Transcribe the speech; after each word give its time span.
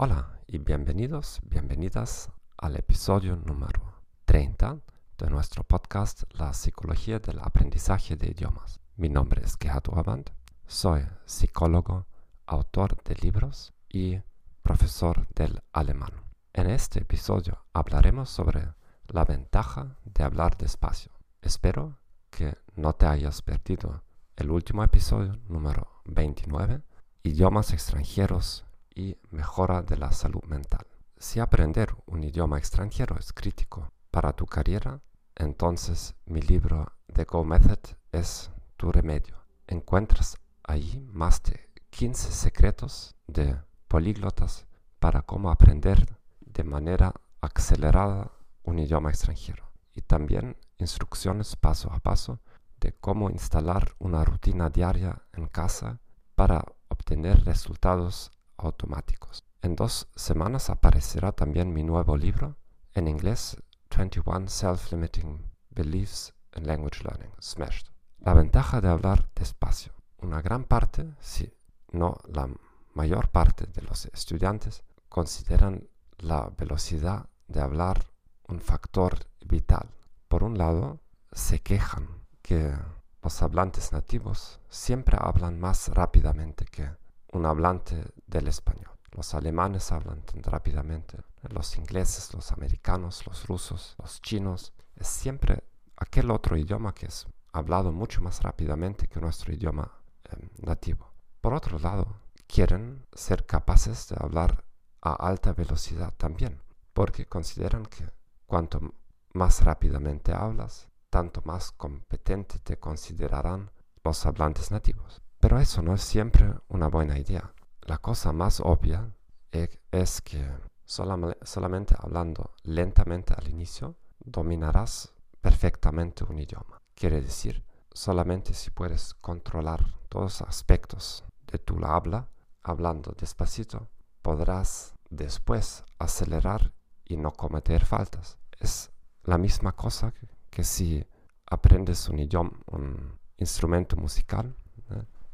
Hola 0.00 0.28
y 0.46 0.58
bienvenidos, 0.58 1.40
bienvenidas 1.42 2.30
al 2.56 2.76
episodio 2.76 3.34
número 3.34 3.80
30 4.26 4.78
de 5.18 5.28
nuestro 5.28 5.64
podcast 5.64 6.22
La 6.34 6.52
psicología 6.52 7.18
del 7.18 7.40
aprendizaje 7.40 8.14
de 8.14 8.28
idiomas. 8.28 8.78
Mi 8.94 9.08
nombre 9.08 9.42
es 9.44 9.56
Gerhard 9.60 9.88
Orband, 9.88 10.30
soy 10.68 11.04
psicólogo, 11.26 12.06
autor 12.46 13.02
de 13.02 13.16
libros 13.16 13.74
y 13.88 14.20
profesor 14.62 15.26
del 15.34 15.62
alemán. 15.72 16.12
En 16.52 16.70
este 16.70 17.00
episodio 17.00 17.64
hablaremos 17.72 18.30
sobre 18.30 18.68
la 19.08 19.24
ventaja 19.24 19.96
de 20.04 20.22
hablar 20.22 20.56
despacio. 20.56 21.10
Espero 21.42 21.98
que 22.30 22.56
no 22.76 22.92
te 22.92 23.06
hayas 23.06 23.42
perdido 23.42 24.04
el 24.36 24.52
último 24.52 24.84
episodio 24.84 25.40
número 25.48 25.88
29, 26.04 26.82
idiomas 27.24 27.72
extranjeros 27.72 28.64
y 28.98 29.16
mejora 29.30 29.80
de 29.82 29.96
la 29.96 30.10
salud 30.10 30.42
mental. 30.44 30.84
Si 31.16 31.38
aprender 31.38 31.94
un 32.06 32.24
idioma 32.24 32.58
extranjero 32.58 33.16
es 33.16 33.32
crítico 33.32 33.92
para 34.10 34.32
tu 34.32 34.44
carrera, 34.44 35.00
entonces 35.36 36.16
mi 36.26 36.42
libro 36.42 36.92
The 37.12 37.22
Go 37.24 37.44
Method 37.44 37.78
es 38.10 38.50
tu 38.76 38.90
remedio. 38.90 39.36
Encuentras 39.68 40.36
ahí 40.64 41.00
más 41.12 41.40
de 41.44 41.70
15 41.90 42.32
secretos 42.32 43.14
de 43.28 43.56
políglotas 43.86 44.66
para 44.98 45.22
cómo 45.22 45.52
aprender 45.52 46.18
de 46.40 46.64
manera 46.64 47.14
acelerada 47.40 48.32
un 48.64 48.80
idioma 48.80 49.10
extranjero 49.10 49.70
y 49.94 50.02
también 50.02 50.56
instrucciones 50.76 51.54
paso 51.54 51.92
a 51.92 52.00
paso 52.00 52.40
de 52.80 52.92
cómo 52.94 53.30
instalar 53.30 53.94
una 54.00 54.24
rutina 54.24 54.70
diaria 54.70 55.22
en 55.32 55.46
casa 55.46 56.00
para 56.34 56.64
obtener 56.88 57.44
resultados 57.44 58.32
automáticos. 58.58 59.44
En 59.62 59.74
dos 59.74 60.08
semanas 60.14 60.70
aparecerá 60.70 61.32
también 61.32 61.72
mi 61.72 61.82
nuevo 61.82 62.16
libro 62.16 62.56
en 62.94 63.08
inglés 63.08 63.56
21 63.96 64.48
Self-Limiting 64.48 65.50
Beliefs 65.70 66.34
in 66.56 66.66
Language 66.66 67.02
Learning, 67.02 67.32
Smashed. 67.40 67.88
La 68.18 68.34
ventaja 68.34 68.80
de 68.80 68.88
hablar 68.88 69.28
despacio. 69.34 69.92
Una 70.18 70.42
gran 70.42 70.64
parte, 70.64 71.14
si 71.20 71.52
no 71.92 72.16
la 72.26 72.48
mayor 72.94 73.30
parte 73.30 73.66
de 73.66 73.82
los 73.82 74.06
estudiantes, 74.06 74.82
consideran 75.08 75.88
la 76.18 76.50
velocidad 76.56 77.28
de 77.46 77.60
hablar 77.60 78.04
un 78.48 78.60
factor 78.60 79.18
vital. 79.44 79.88
Por 80.28 80.42
un 80.42 80.58
lado, 80.58 81.00
se 81.32 81.60
quejan 81.60 82.08
que 82.42 82.74
los 83.22 83.42
hablantes 83.42 83.92
nativos 83.92 84.60
siempre 84.68 85.16
hablan 85.20 85.58
más 85.60 85.88
rápidamente 85.88 86.64
que 86.64 86.90
un 87.32 87.46
hablante 87.46 88.04
del 88.26 88.48
español. 88.48 88.90
Los 89.12 89.34
alemanes 89.34 89.90
hablan 89.90 90.22
tan 90.22 90.42
rápidamente, 90.42 91.18
los 91.50 91.76
ingleses, 91.76 92.32
los 92.34 92.52
americanos, 92.52 93.26
los 93.26 93.46
rusos, 93.46 93.96
los 93.98 94.20
chinos. 94.20 94.72
Es 94.96 95.08
siempre 95.08 95.64
aquel 95.96 96.30
otro 96.30 96.56
idioma 96.56 96.94
que 96.94 97.06
es 97.06 97.26
hablado 97.52 97.92
mucho 97.92 98.20
más 98.20 98.42
rápidamente 98.42 99.08
que 99.08 99.20
nuestro 99.20 99.52
idioma 99.52 99.90
em, 100.24 100.48
nativo. 100.58 101.12
Por 101.40 101.54
otro 101.54 101.78
lado, 101.78 102.20
quieren 102.46 103.06
ser 103.12 103.46
capaces 103.46 104.08
de 104.08 104.16
hablar 104.18 104.64
a 105.00 105.12
alta 105.14 105.52
velocidad 105.52 106.14
también, 106.16 106.60
porque 106.92 107.26
consideran 107.26 107.86
que 107.86 108.10
cuanto 108.46 108.94
más 109.32 109.64
rápidamente 109.64 110.32
hablas, 110.32 110.88
tanto 111.10 111.42
más 111.44 111.72
competente 111.72 112.58
te 112.58 112.78
considerarán 112.78 113.70
los 114.04 114.26
hablantes 114.26 114.70
nativos. 114.70 115.22
Pero 115.40 115.58
eso 115.58 115.82
no 115.82 115.94
es 115.94 116.02
siempre 116.02 116.52
una 116.68 116.88
buena 116.88 117.18
idea. 117.18 117.52
La 117.82 117.98
cosa 117.98 118.32
más 118.32 118.60
obvia 118.60 119.10
e, 119.52 119.80
es 119.92 120.20
que 120.20 120.44
solamente 120.84 121.94
hablando 121.98 122.52
lentamente 122.62 123.34
al 123.34 123.48
inicio, 123.48 123.96
dominarás 124.18 125.12
perfectamente 125.40 126.24
un 126.24 126.38
idioma. 126.38 126.80
Quiere 126.94 127.20
decir, 127.20 127.64
solamente 127.92 128.54
si 128.54 128.70
puedes 128.70 129.14
controlar 129.14 129.94
todos 130.08 130.40
los 130.40 130.42
aspectos 130.42 131.24
de 131.46 131.58
tu 131.58 131.84
habla, 131.84 132.28
hablando 132.62 133.14
despacito, 133.18 133.88
podrás 134.22 134.94
después 135.08 135.84
acelerar 135.98 136.72
y 137.04 137.16
no 137.16 137.32
cometer 137.32 137.84
faltas. 137.84 138.38
Es 138.58 138.90
la 139.24 139.38
misma 139.38 139.72
cosa 139.72 140.12
que, 140.50 140.64
si 140.64 141.04
aprendes 141.46 142.08
un 142.08 142.18
idioma, 142.18 142.52
un 142.66 143.18
instrumento 143.38 143.96
musical, 143.96 144.54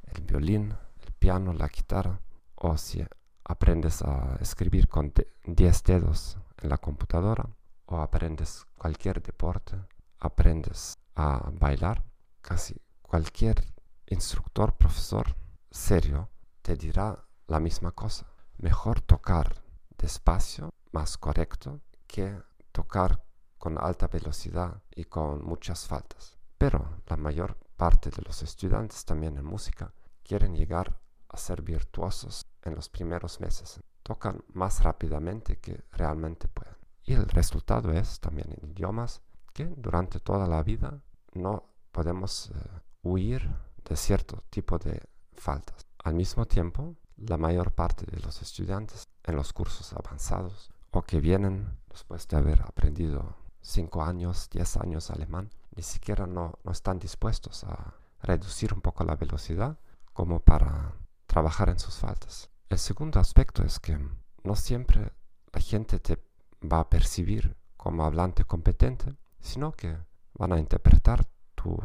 el 0.07 0.23
violín, 0.23 0.75
el 1.01 1.13
piano, 1.13 1.53
la 1.53 1.69
guitarra, 1.69 2.21
o 2.55 2.77
si 2.77 3.05
aprendes 3.45 4.03
a 4.03 4.37
escribir 4.41 4.89
con 4.89 5.13
10 5.45 5.83
dedos 5.85 6.39
en 6.63 6.69
la 6.69 6.79
computadora, 6.79 7.49
o 7.87 7.99
aprendes 7.99 8.65
cualquier 8.77 9.23
deporte, 9.23 9.77
aprendes 10.19 10.99
a 11.15 11.51
bailar, 11.53 12.05
casi 12.41 12.81
cualquier 13.03 13.65
instructor, 14.07 14.77
profesor 14.77 15.37
serio 15.71 16.31
te 16.63 16.77
dirá 16.77 17.25
la 17.47 17.61
misma 17.61 17.93
cosa. 17.93 18.27
Mejor 18.59 19.01
tocar 19.01 19.63
despacio, 19.99 20.71
más 20.93 21.19
correcto, 21.19 21.81
que 22.07 22.41
tocar 22.73 23.23
con 23.59 23.79
alta 23.79 24.07
velocidad 24.07 24.83
y 24.95 25.05
con 25.05 25.45
muchas 25.45 25.87
faltas. 25.87 26.37
Pero 26.59 26.94
la 27.07 27.17
mayor 27.17 27.57
parte 27.77 28.11
de 28.11 28.23
los 28.23 28.43
estudiantes 28.43 29.05
también 29.05 29.37
en 29.37 29.45
música 29.45 29.93
quieren 30.23 30.55
llegar 30.55 30.99
a 31.29 31.37
ser 31.37 31.63
virtuosos 31.63 32.47
en 32.63 32.75
los 32.75 32.89
primeros 32.89 33.41
meses. 33.41 33.81
Tocan 34.03 34.43
más 34.53 34.83
rápidamente 34.83 35.59
que 35.59 35.85
realmente 35.93 36.49
pueden. 36.49 36.77
Y 37.05 37.15
el 37.15 37.29
resultado 37.29 37.93
es 37.93 38.21
también 38.21 38.49
en 38.53 38.71
idiomas 38.71 39.21
que 39.53 39.67
durante 39.67 40.21
toda 40.21 40.47
la 40.47 40.63
vida 40.63 41.01
no 41.35 41.65
podemos 41.93 42.51
eh, 42.51 42.55
huir 43.03 43.51
de 43.85 43.97
cierto 43.97 44.43
tipo 44.51 44.79
de 44.79 45.03
faltas. 45.33 45.87
Al 46.03 46.15
mismo 46.15 46.47
tiempo, 46.47 46.97
la 47.17 47.37
mayor 47.37 47.73
parte 47.73 48.07
de 48.07 48.21
los 48.21 48.43
estudiantes 48.43 49.09
en 49.23 49.37
los 49.37 49.53
cursos 49.53 49.93
avanzados 49.93 50.71
o 50.91 51.03
que 51.03 51.21
vienen 51.21 51.79
después 51.89 52.27
de 52.29 52.37
haber 52.37 52.63
aprendido 52.63 53.37
5 53.65 54.03
años, 54.05 54.49
10 54.51 54.77
años 54.77 55.11
alemán, 55.11 55.51
ni 55.75 55.83
siquiera 55.83 56.27
no, 56.27 56.59
no 56.63 56.73
están 56.73 56.99
dispuestos 56.99 57.65
a 57.65 57.95
reducir 58.23 58.73
un 58.73 58.81
poco 58.81 59.05
la 59.05 59.17
velocidad 59.17 59.79
como 60.13 60.41
para 60.41 60.95
trabajar 61.27 61.71
en 61.71 61.79
sus 61.79 61.97
faltas. 61.97 62.51
El 62.69 62.79
segundo 62.79 63.19
aspecto 63.19 63.65
es 63.65 63.81
que 63.81 63.99
no 64.43 64.55
siempre 64.55 65.13
la 65.53 65.61
gente 65.61 65.99
te 65.99 66.23
va 66.63 66.81
a 66.81 66.91
percibir 66.91 67.57
como 67.77 68.05
hablante 68.05 68.45
competente, 68.45 69.17
sino 69.41 69.73
que 69.73 69.97
van 70.35 70.53
a 70.53 70.59
interpretar 70.59 71.27
tu 71.55 71.77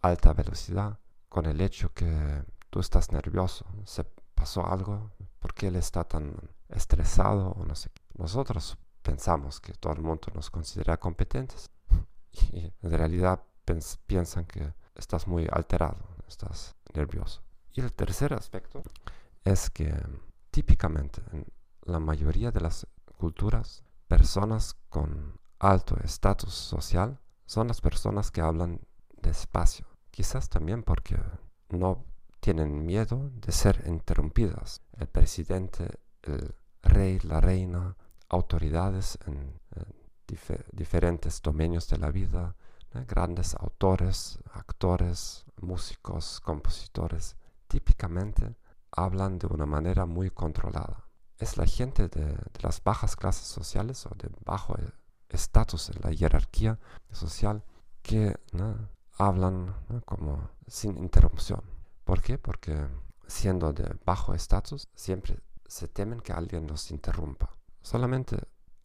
alta 0.00 0.32
velocidad 0.32 0.98
con 1.28 1.46
el 1.46 1.60
hecho 1.60 1.92
que 1.92 2.44
tú 2.70 2.80
estás 2.80 3.10
nervioso, 3.10 3.64
se 3.84 4.04
pasó 4.34 4.66
algo, 4.66 5.10
¿por 5.38 5.54
qué 5.54 5.68
él 5.68 5.76
está 5.76 6.04
tan 6.04 6.34
estresado 6.68 7.50
o 7.50 7.64
no 7.64 7.74
sé. 7.74 7.90
Nosotros 8.14 8.78
pensamos 9.02 9.60
que 9.60 9.72
todo 9.74 9.92
el 9.92 10.00
mundo 10.00 10.28
nos 10.34 10.50
considera 10.50 10.98
competentes 10.98 11.70
y 12.32 12.72
en 12.80 12.90
realidad 12.90 13.42
piensan 14.06 14.44
que 14.46 14.74
estás 14.94 15.26
muy 15.26 15.48
alterado, 15.50 16.16
estás 16.26 16.76
nervioso. 16.94 17.42
Y 17.72 17.80
el 17.80 17.92
tercer 17.92 18.34
aspecto 18.34 18.82
es 19.44 19.70
que 19.70 19.94
típicamente 20.50 21.22
en 21.32 21.46
la 21.84 21.98
mayoría 21.98 22.50
de 22.50 22.60
las 22.60 22.86
culturas, 23.16 23.82
personas 24.08 24.74
con 24.88 25.40
alto 25.58 25.96
estatus 26.02 26.52
social 26.52 27.20
son 27.46 27.68
las 27.68 27.80
personas 27.80 28.30
que 28.30 28.40
hablan 28.40 28.80
despacio. 29.22 29.86
Quizás 30.10 30.48
también 30.48 30.82
porque 30.82 31.16
no 31.70 32.04
tienen 32.40 32.84
miedo 32.84 33.30
de 33.34 33.52
ser 33.52 33.84
interrumpidas. 33.86 34.82
El 34.98 35.06
presidente, 35.06 36.00
el 36.22 36.54
rey, 36.82 37.20
la 37.20 37.40
reina, 37.40 37.96
autoridades 38.32 39.18
en, 39.26 39.60
diferentes 40.72 41.42
dominios 41.42 41.88
de 41.88 41.98
la 41.98 42.10
vida, 42.10 42.56
grandes 43.06 43.54
autores, 43.54 44.38
actores, 44.52 45.44
músicos, 45.60 46.40
compositores, 46.40 47.36
típicamente 47.68 48.56
hablan 48.90 49.38
de 49.38 49.46
una 49.46 49.66
manera 49.66 50.06
muy 50.06 50.30
controlada. 50.30 51.06
Es 51.38 51.58
la 51.58 51.66
gente 51.66 52.08
de, 52.08 52.36
las 52.60 52.82
bajas 52.82 53.14
clases 53.14 53.46
sociales 53.46 54.06
o 54.06 54.14
de 54.16 54.30
bajo 54.44 54.76
estatus 55.28 55.90
en 55.90 56.00
la 56.02 56.14
jerarquía 56.14 56.78
social 57.10 57.62
que 58.02 58.34
hablan 59.18 59.74
como 60.04 60.50
sin 60.66 60.96
interrupción. 60.96 61.62
¿Por 62.04 62.22
qué? 62.22 62.38
Porque 62.38 62.86
siendo 63.26 63.72
de 63.72 63.96
bajo 64.04 64.34
estatus 64.34 64.88
siempre 64.94 65.40
se 65.66 65.88
temen 65.88 66.20
que 66.20 66.32
alguien 66.32 66.66
los 66.66 66.90
interrumpa. 66.90 67.56
Solamente 67.82 68.36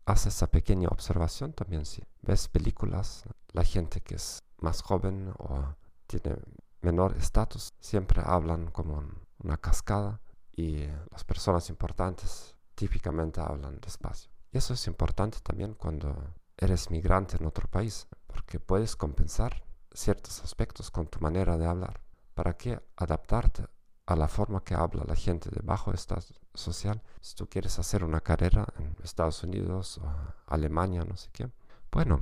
hace 0.06 0.30
esa 0.30 0.48
pequeña 0.48 0.90
observación 0.90 1.54
también 1.54 1.86
si 1.86 2.04
ves 2.22 2.48
películas, 2.48 3.24
la 3.54 3.64
gente 3.64 4.02
que 4.02 4.16
es 4.16 4.40
más 4.60 4.82
joven 4.82 5.34
o 5.38 5.76
tiene 6.08 6.38
menor 6.82 7.16
estatus 7.18 7.70
siempre 7.80 8.22
hablan 8.26 8.72
como 8.72 9.04
una 9.40 9.58
cascada 9.58 10.22
y 10.56 10.88
las 11.12 11.24
personas 11.24 11.70
importantes 11.70 12.56
típicamente 12.76 13.42
hablan 13.42 13.80
despacio. 13.80 14.32
Y 14.52 14.58
eso 14.58 14.74
es 14.74 14.88
importante 14.88 15.40
también 15.42 15.74
cuando 15.74 16.16
eres 16.58 16.90
migrante 16.90 17.38
en 17.38 17.46
otro 17.46 17.68
país, 17.68 18.08
porque 18.28 18.60
puedes 18.60 18.96
compensar 18.96 19.64
ciertos 19.94 20.44
aspectos 20.44 20.90
con 20.90 21.08
tu 21.08 21.20
manera 21.20 21.58
de 21.58 21.68
hablar. 21.68 22.02
¿Para 22.34 22.54
qué 22.56 22.80
adaptarte 22.96 23.66
a 24.08 24.16
la 24.16 24.28
forma 24.28 24.64
que 24.64 24.74
habla 24.74 25.04
la 25.06 25.16
gente 25.16 25.50
de 25.52 25.62
bajo 25.64 25.94
estado 25.94 26.24
social? 26.54 27.04
Si 27.22 27.36
tú 27.36 27.48
quieres 27.48 27.78
hacer 27.78 28.04
una 28.04 28.22
carrera 28.22 28.66
en 28.80 28.96
Estados 29.04 29.44
Unidos 29.44 30.00
o 30.00 30.12
Alemania, 30.48 31.04
no 31.04 31.16
sé 31.16 31.30
qué. 31.32 31.52
Bueno, 31.92 32.22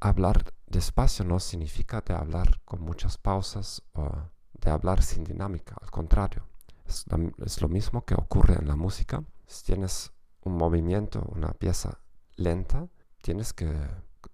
hablar 0.00 0.52
despacio 0.66 1.24
no 1.24 1.40
significa 1.40 2.02
de 2.02 2.14
hablar 2.14 2.60
con 2.64 2.82
muchas 2.82 3.16
pausas 3.16 3.82
o 3.94 4.10
de 4.52 4.70
hablar 4.70 5.02
sin 5.02 5.24
dinámica, 5.24 5.76
al 5.80 5.90
contrario. 5.90 6.44
Es, 6.84 7.06
es 7.44 7.62
lo 7.62 7.68
mismo 7.68 8.04
que 8.04 8.14
ocurre 8.14 8.56
en 8.56 8.68
la 8.68 8.76
música. 8.76 9.22
Si 9.46 9.64
tienes 9.64 10.12
un 10.42 10.56
movimiento, 10.56 11.22
una 11.32 11.52
pieza 11.52 12.00
lenta, 12.36 12.88
tienes 13.22 13.52
que 13.52 13.72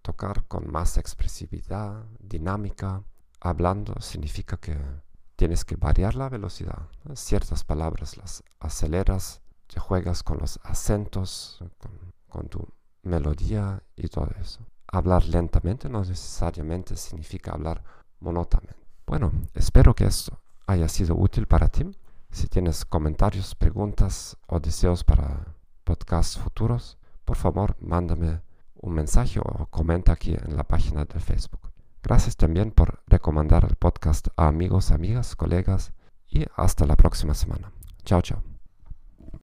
tocar 0.03 0.47
con 0.47 0.71
más 0.71 0.97
expresividad, 0.97 2.05
dinámica. 2.19 3.03
Hablando 3.41 4.01
significa 4.01 4.57
que 4.57 4.79
tienes 5.37 5.65
que 5.65 5.77
variar 5.77 6.15
la 6.15 6.29
velocidad. 6.29 6.89
Ciertas 7.15 7.63
palabras 7.63 8.17
las 8.17 8.43
aceleras, 8.59 9.43
te 9.67 9.79
juegas 9.79 10.23
con 10.23 10.39
los 10.39 10.59
acentos, 10.63 11.63
con, 12.29 12.49
tu 12.49 12.69
melodía 13.03 13.83
y 13.95 14.09
todo 14.09 14.31
eso. 14.41 14.61
Hablar 14.89 15.25
lentamente 15.27 15.89
no 15.89 16.01
necesariamente 16.01 16.97
significa 16.97 17.53
hablar 17.53 17.83
monótonamente. 18.21 18.87
Bueno, 19.07 19.33
espero 19.55 19.95
que 19.95 20.05
esto 20.05 20.41
haya 20.67 20.89
sido 20.89 21.15
útil 21.15 21.47
para 21.47 21.69
ti. 21.69 21.85
Si 22.31 22.49
tienes 22.49 22.85
comentarios, 22.85 23.55
preguntas 23.55 24.37
o 24.47 24.61
deseos 24.61 25.05
para 25.05 25.55
podcasts 25.85 26.39
futuros, 26.39 26.99
por 27.25 27.37
favor, 27.37 27.77
mándame 27.81 28.43
un 28.75 28.93
mensaje 28.93 29.41
o 29.41 29.67
comenta 29.71 30.13
aquí 30.13 30.35
en 30.35 30.57
la 30.57 30.65
página 30.65 31.05
de 31.05 31.21
Facebook. 31.21 31.73
Gracias 32.07 32.37
también 32.37 32.71
por 32.71 33.01
recomendar 33.09 33.65
el 33.69 33.75
podcast 33.75 34.29
a 34.37 34.47
amigos, 34.47 34.93
amigas, 34.93 35.35
colegas 35.35 35.93
y 36.29 36.45
hasta 36.55 36.87
la 36.87 36.95
próxima 36.95 37.35
semana. 37.35 37.73
Chao, 38.05 38.23
chao. 38.23 38.56